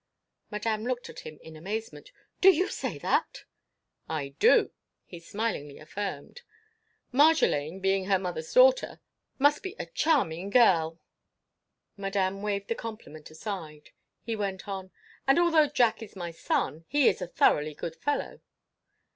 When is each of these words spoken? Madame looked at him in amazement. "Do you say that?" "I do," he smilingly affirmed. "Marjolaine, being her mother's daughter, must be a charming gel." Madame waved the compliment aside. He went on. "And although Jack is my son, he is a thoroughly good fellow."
Madame 0.49 0.83
looked 0.83 1.11
at 1.11 1.19
him 1.19 1.37
in 1.43 1.55
amazement. 1.55 2.11
"Do 2.41 2.49
you 2.49 2.69
say 2.69 2.97
that?" 2.97 3.43
"I 4.09 4.29
do," 4.39 4.71
he 5.05 5.19
smilingly 5.19 5.77
affirmed. 5.77 6.41
"Marjolaine, 7.13 7.79
being 7.79 8.05
her 8.05 8.17
mother's 8.17 8.51
daughter, 8.51 8.99
must 9.37 9.61
be 9.61 9.75
a 9.77 9.85
charming 9.85 10.49
gel." 10.49 10.99
Madame 11.97 12.41
waved 12.41 12.67
the 12.67 12.73
compliment 12.73 13.29
aside. 13.29 13.91
He 14.23 14.35
went 14.35 14.67
on. 14.67 14.89
"And 15.27 15.37
although 15.37 15.67
Jack 15.67 16.01
is 16.01 16.15
my 16.15 16.31
son, 16.31 16.83
he 16.87 17.07
is 17.07 17.21
a 17.21 17.27
thoroughly 17.27 17.75
good 17.75 17.95
fellow." 17.95 18.41